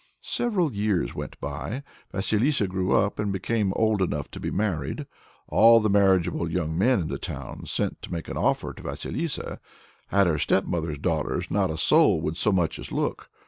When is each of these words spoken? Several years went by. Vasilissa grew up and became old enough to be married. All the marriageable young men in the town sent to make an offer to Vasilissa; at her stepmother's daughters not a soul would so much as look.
Several 0.23 0.73
years 0.73 1.13
went 1.13 1.39
by. 1.39 1.83
Vasilissa 2.11 2.65
grew 2.67 2.91
up 2.93 3.19
and 3.19 3.31
became 3.31 3.71
old 3.75 4.01
enough 4.01 4.31
to 4.31 4.39
be 4.39 4.49
married. 4.49 5.05
All 5.47 5.79
the 5.79 5.91
marriageable 5.91 6.49
young 6.51 6.75
men 6.75 7.01
in 7.01 7.07
the 7.07 7.19
town 7.19 7.67
sent 7.67 8.01
to 8.01 8.11
make 8.11 8.27
an 8.27 8.35
offer 8.35 8.73
to 8.73 8.81
Vasilissa; 8.81 9.59
at 10.11 10.25
her 10.25 10.39
stepmother's 10.39 10.97
daughters 10.97 11.51
not 11.51 11.69
a 11.69 11.77
soul 11.77 12.19
would 12.21 12.35
so 12.35 12.51
much 12.51 12.79
as 12.79 12.91
look. 12.91 13.29